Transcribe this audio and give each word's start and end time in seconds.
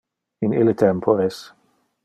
In 0.47 0.55
ille 0.61 0.75
tempores. 0.83 1.41